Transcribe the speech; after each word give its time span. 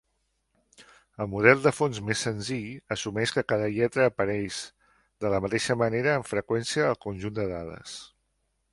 El 1.25 1.27
model 1.33 1.61
de 1.65 1.73
fons 1.79 1.99
més 2.07 2.23
senzill 2.29 2.95
assumeix 2.97 3.35
que 3.37 3.45
cada 3.53 3.69
lletra 3.77 4.09
apareix 4.13 4.59
de 5.27 5.35
la 5.35 5.45
mateixa 5.47 5.79
manera 5.85 6.17
amb 6.19 6.31
freqüència 6.35 6.89
al 6.91 7.03
conjunt 7.09 7.41
de 7.41 7.51
dades. 7.57 7.99